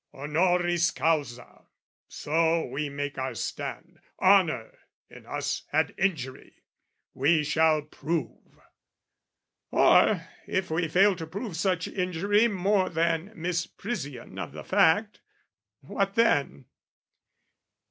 [0.15, 1.67] Honoris causa;
[2.07, 4.75] so we make our stand: Honour
[5.11, 6.63] in us had injury,
[7.13, 8.59] we shall prove.
[9.69, 15.21] Or if we fail to prove such injury More than misprision of the fact,
[15.81, 16.65] what then?